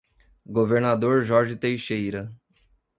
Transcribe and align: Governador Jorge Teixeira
Governador 0.51 1.21
Jorge 1.21 1.55
Teixeira 1.57 2.35